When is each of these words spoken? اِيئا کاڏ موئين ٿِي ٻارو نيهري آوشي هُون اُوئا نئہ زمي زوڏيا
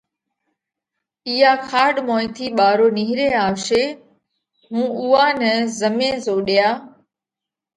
اِيئا 1.29 1.51
کاڏ 1.69 1.95
موئين 2.07 2.27
ٿِي 2.35 2.45
ٻارو 2.57 2.87
نيهري 2.97 3.27
آوشي 3.45 3.83
هُون 4.69 4.85
اُوئا 4.99 5.25
نئہ 5.39 5.53
زمي 5.79 6.09
زوڏيا 6.25 6.69